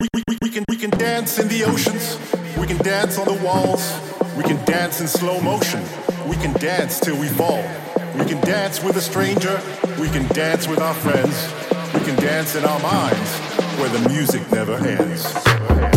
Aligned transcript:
We, 0.00 0.08
we, 0.14 0.38
we, 0.42 0.50
can, 0.50 0.64
we 0.68 0.76
can 0.76 0.90
dance 0.90 1.40
in 1.40 1.48
the 1.48 1.64
oceans. 1.64 2.20
We 2.56 2.68
can 2.68 2.76
dance 2.78 3.18
on 3.18 3.24
the 3.24 3.44
walls. 3.44 3.98
We 4.36 4.44
can 4.44 4.64
dance 4.64 5.00
in 5.00 5.08
slow 5.08 5.40
motion. 5.40 5.82
We 6.28 6.36
can 6.36 6.52
dance 6.52 7.00
till 7.00 7.18
we 7.18 7.26
fall. 7.26 7.64
We 8.16 8.24
can 8.24 8.40
dance 8.42 8.80
with 8.80 8.96
a 8.96 9.00
stranger. 9.00 9.60
We 10.00 10.08
can 10.08 10.28
dance 10.28 10.68
with 10.68 10.78
our 10.78 10.94
friends. 10.94 11.52
We 11.94 12.00
can 12.06 12.14
dance 12.14 12.54
in 12.54 12.64
our 12.64 12.78
minds 12.78 13.32
where 13.80 13.88
the 13.88 14.08
music 14.08 14.48
never 14.52 14.74
ends. 14.74 15.87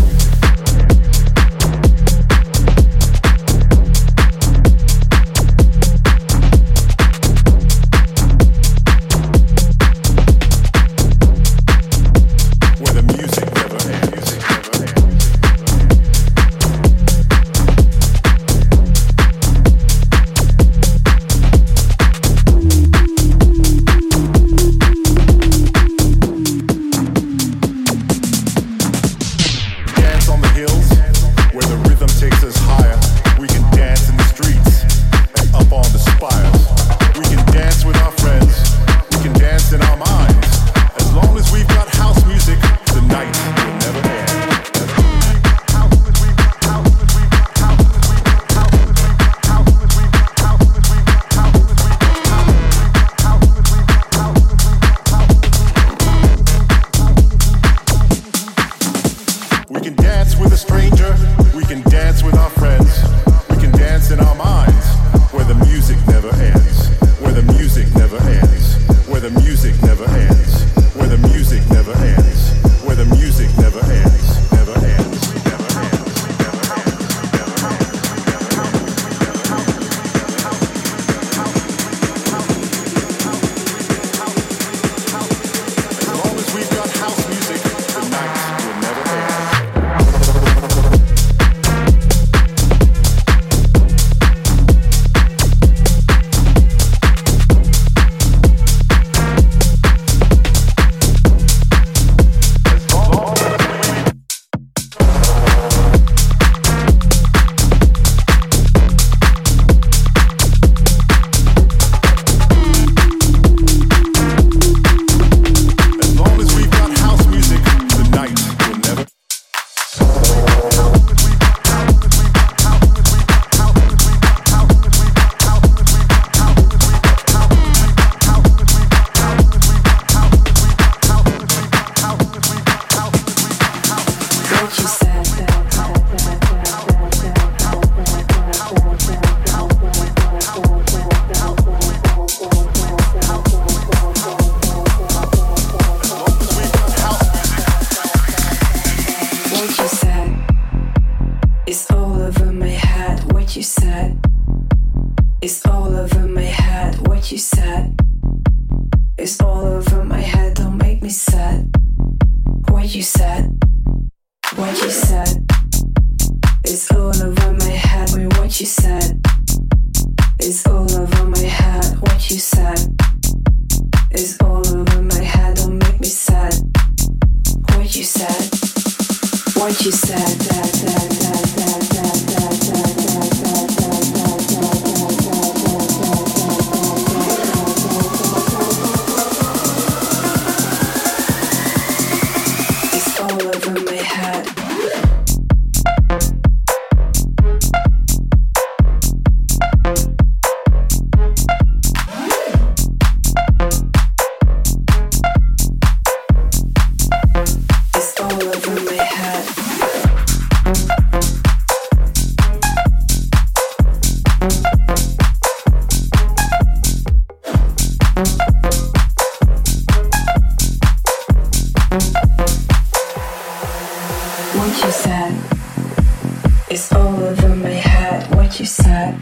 It's 226.73 226.93
all 226.93 227.21
over 227.21 227.49
my 227.49 227.67
head 227.67 228.33
what 228.33 228.57
you 228.57 228.65
said. 228.65 229.19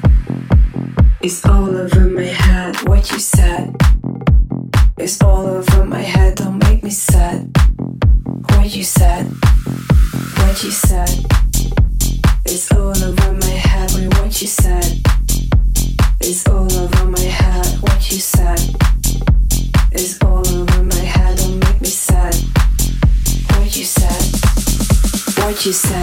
It's 1.20 1.44
all 1.44 1.76
over 1.76 2.02
my 2.02 2.22
head 2.22 2.76
what 2.88 3.12
you 3.12 3.18
said. 3.18 3.76
It's 5.00 5.20
all 5.24 5.48
over 5.48 5.84
my 5.84 6.00
head, 6.00 6.36
don't 6.36 6.60
make 6.60 6.84
me 6.84 6.92
sad. 6.92 7.50
What 8.52 8.70
you 8.76 8.84
said, 8.84 9.26
what 10.38 10.64
you 10.64 10.69
said. 10.69 11.10
It's 12.46 12.72
all 12.72 12.96
over 12.96 13.34
my 13.34 13.48
head 13.48 13.94
what 14.13 14.40
you 14.44 14.48
said. 14.48 15.02
It's 16.22 16.48
all 16.48 16.72
over 16.72 17.06
my 17.06 17.19
head 17.19 17.66
what 17.81 18.12
you 18.12 18.19
said. 18.19 18.60
It's 19.92 20.22
all 20.22 20.48
over 20.48 20.84
my 20.84 20.95
head, 20.98 21.36
don't 21.40 21.57
make 21.57 21.81
me 21.81 21.90
sad. 21.90 22.36
What 23.50 23.75
you 23.75 23.86
said 23.86 24.29
what 25.50 25.66
you 25.66 25.74
said. 25.74 26.00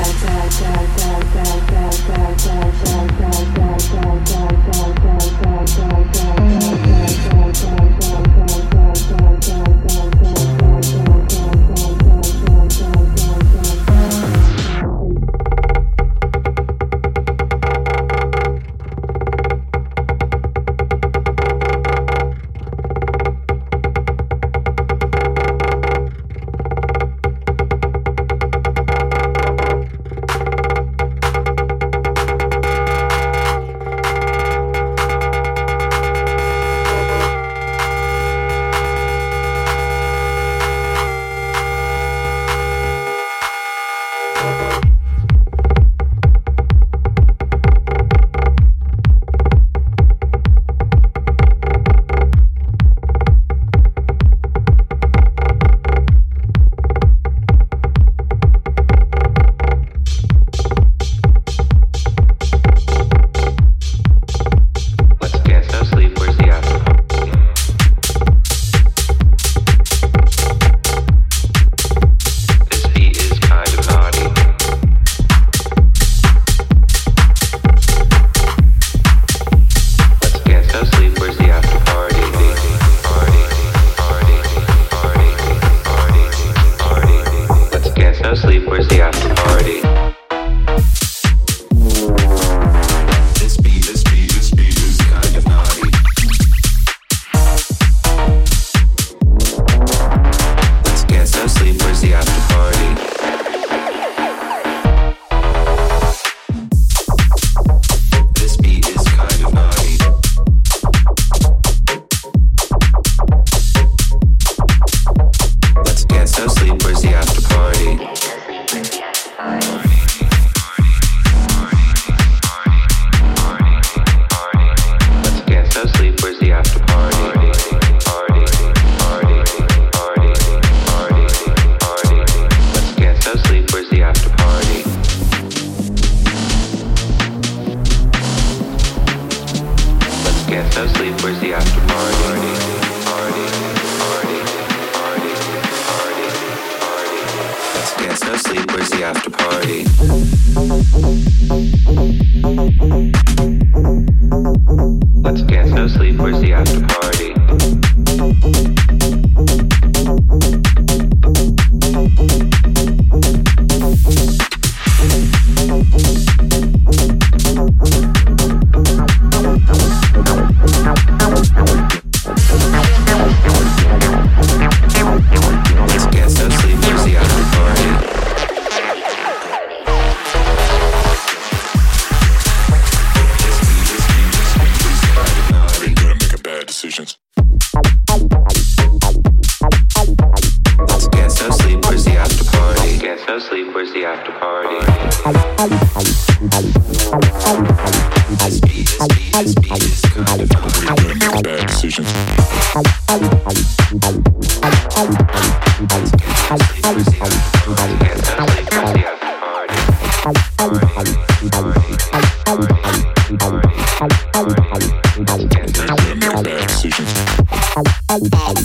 Bye. 218.30 218.55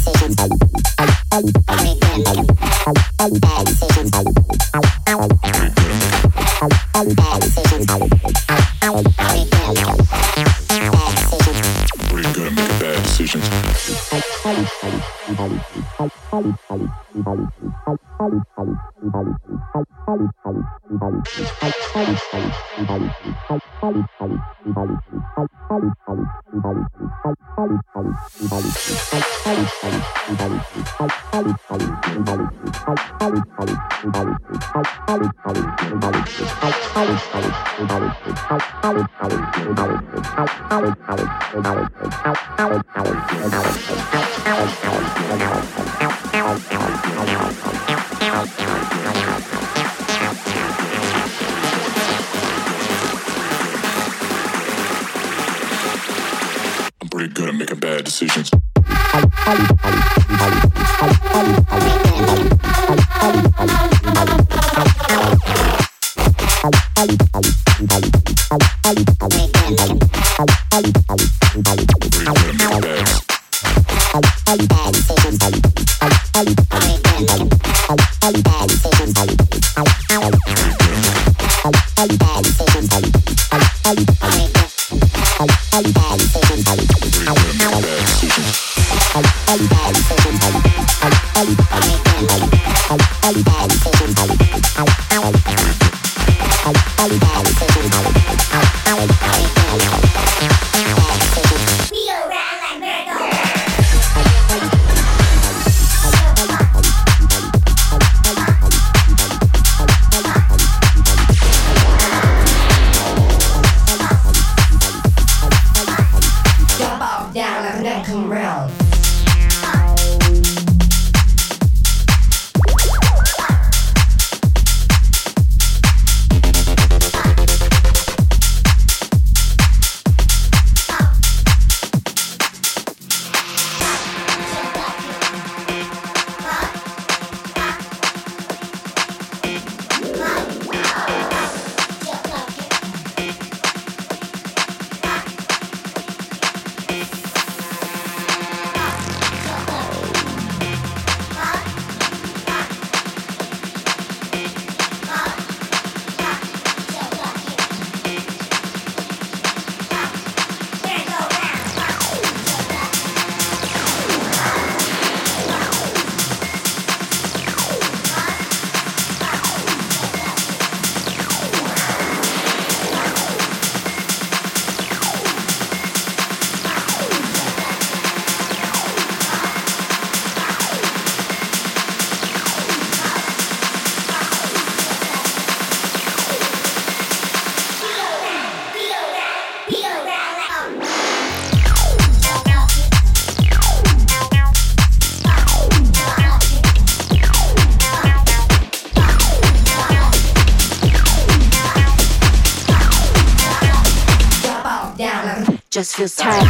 Feels 205.95 206.15
tight. 206.15 206.40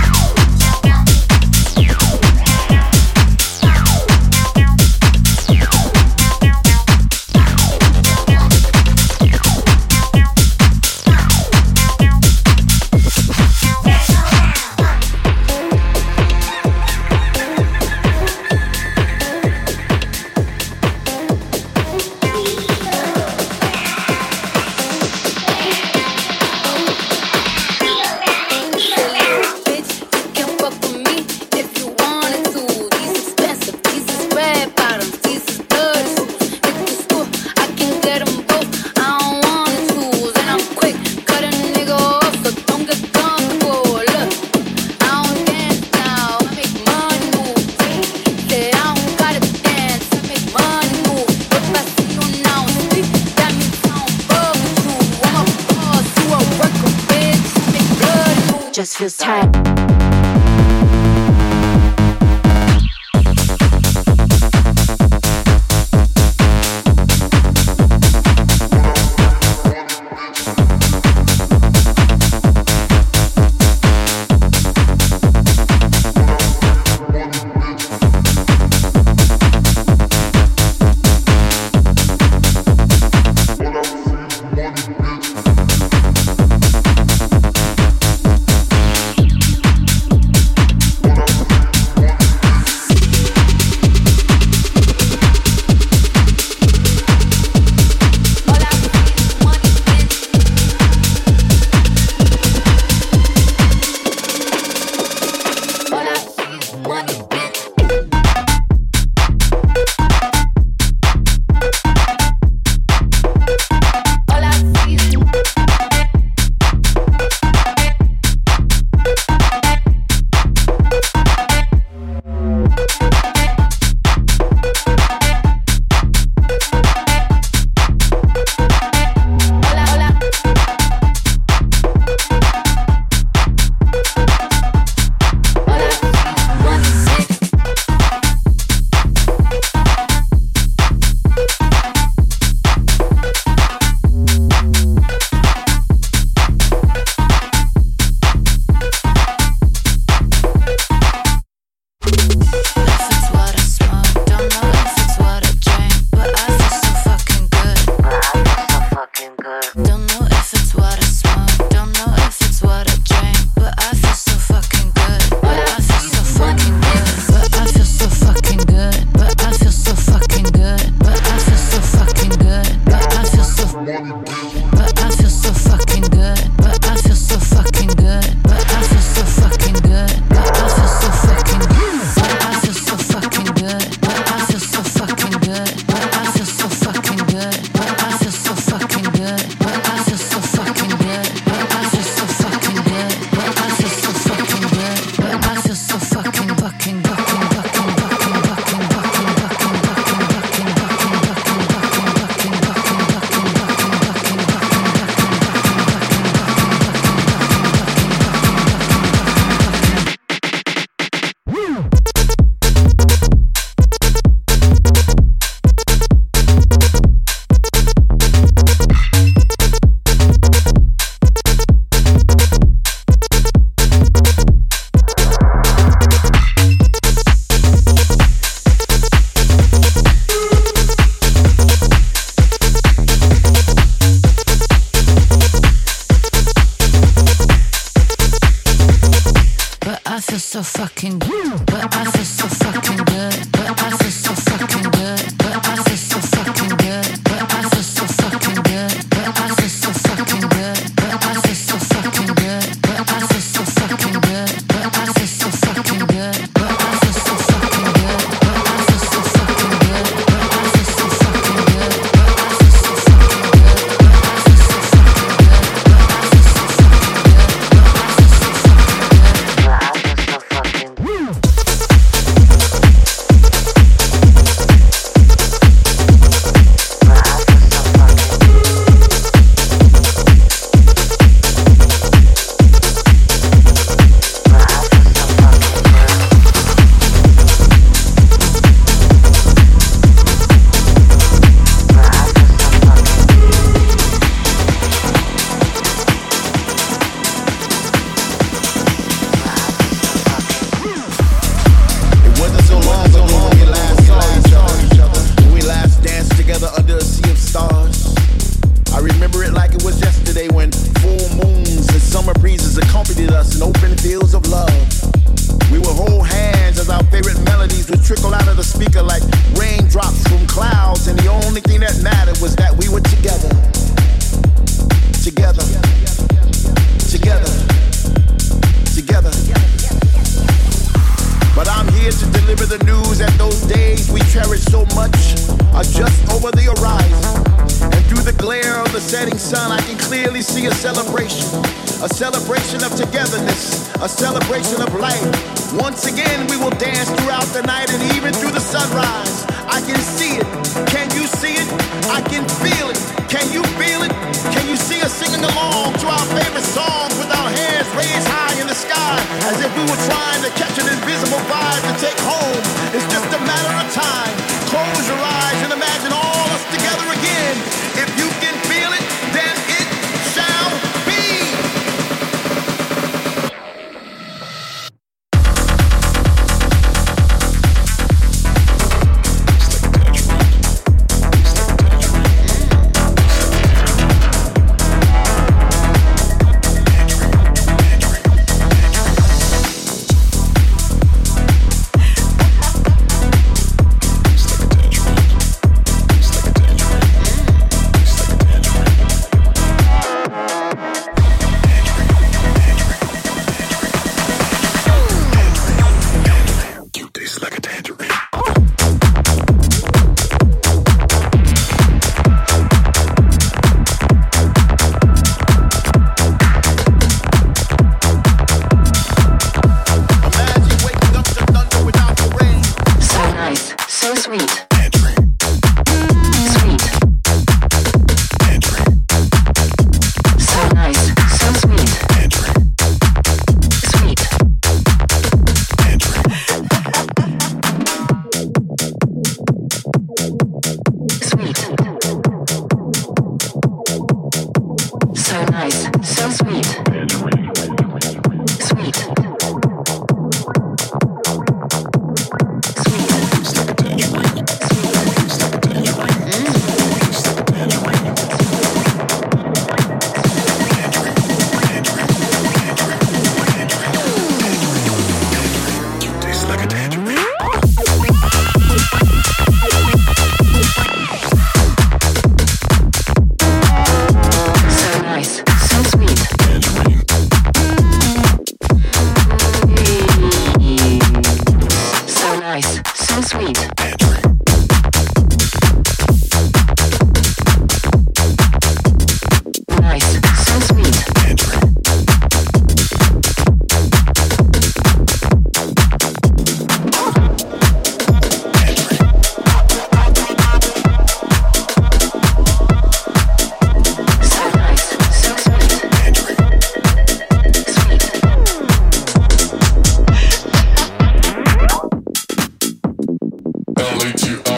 LA 513.82 514.51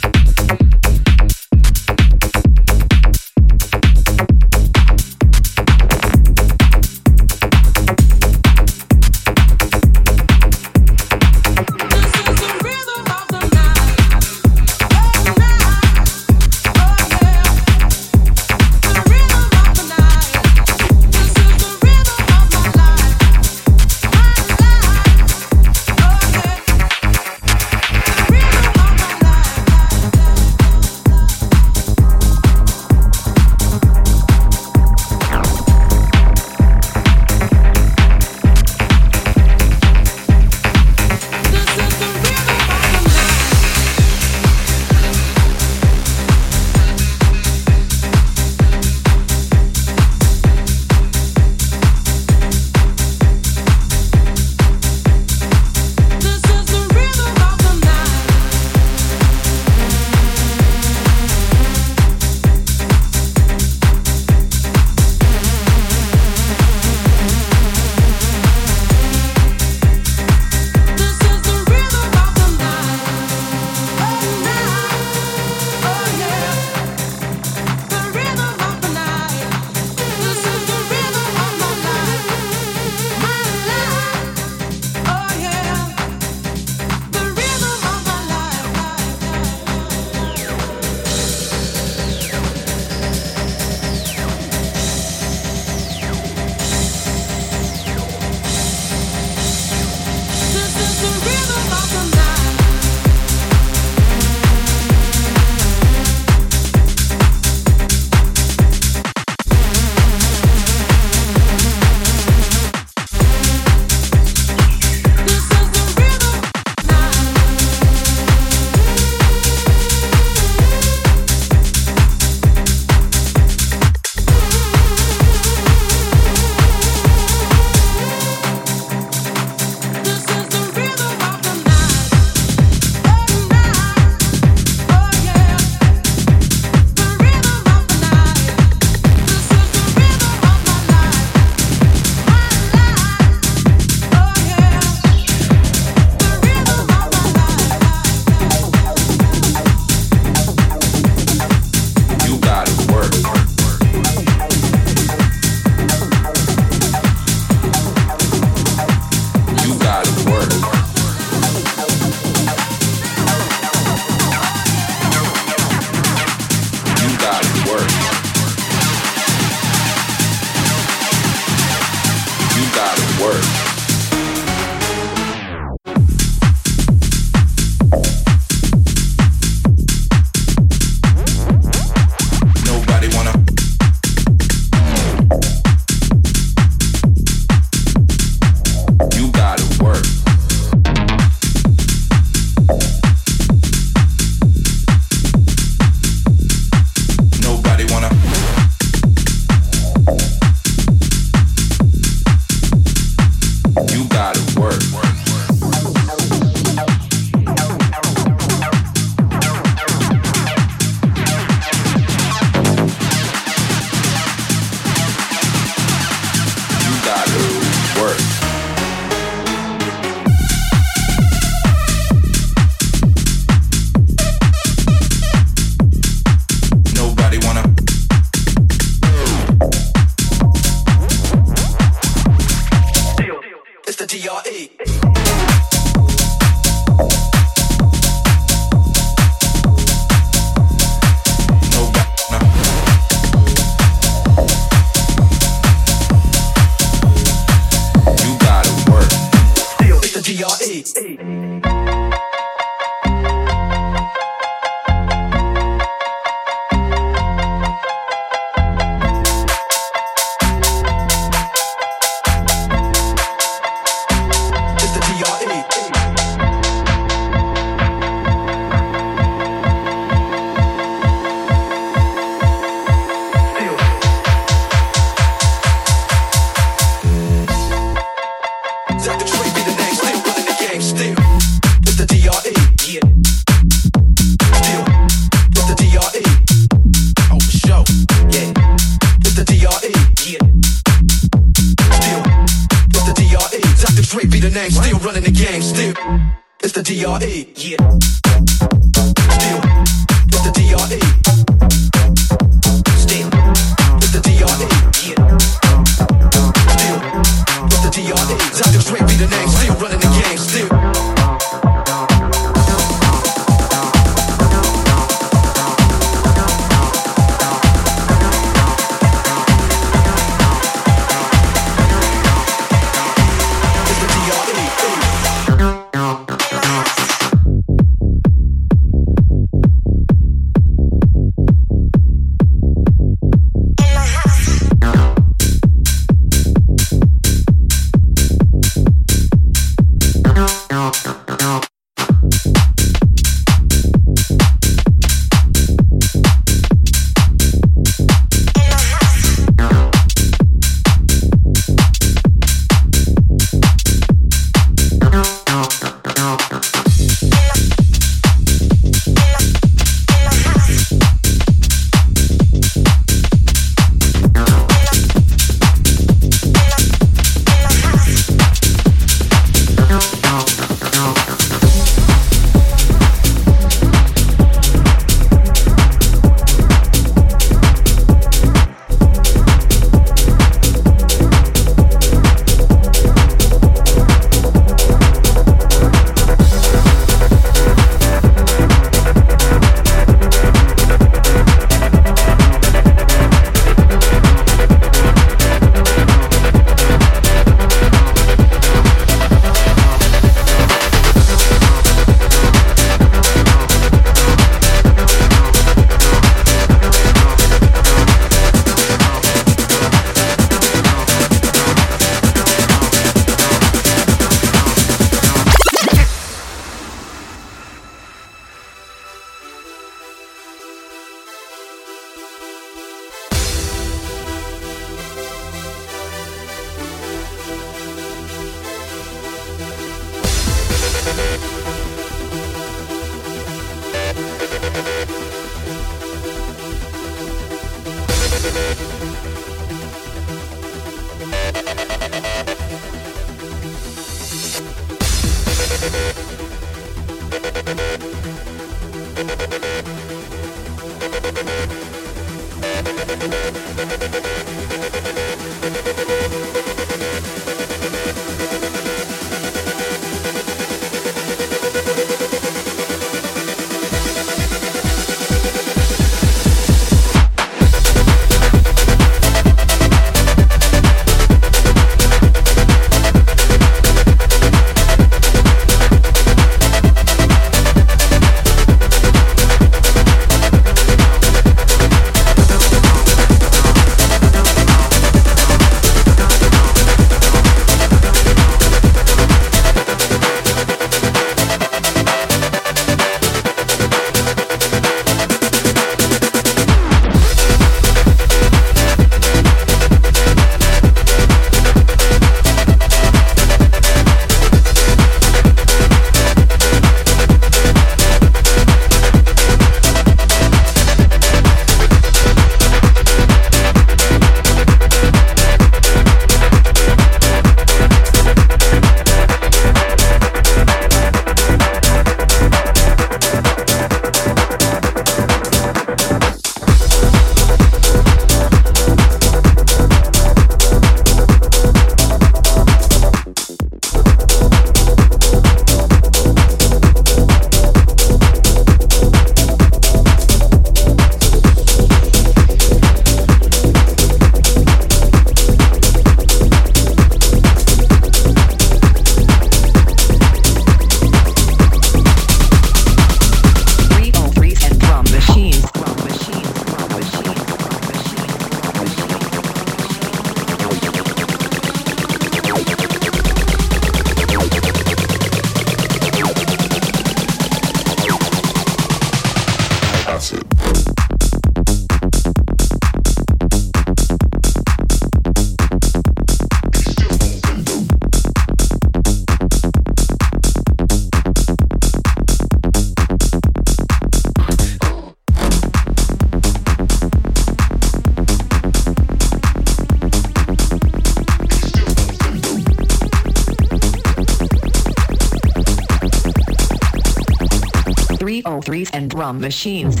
machines. 599.40 600.00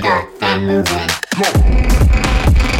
got 0.00 0.40
that 0.40 0.60
moving. 0.60 1.08
Go. 1.36 2.75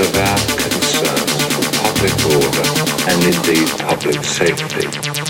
Of 0.00 0.16
our 0.16 0.38
concerns 0.56 1.32
for 1.54 1.66
public 1.82 2.14
order 2.36 2.68
and 3.10 3.24
indeed 3.24 3.68
public 3.78 4.22
safety. 4.24 5.27